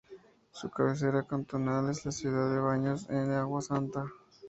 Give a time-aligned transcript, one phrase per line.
[0.49, 4.03] Su cabecera cantonal es la ciudad de Baños de Agua Santa.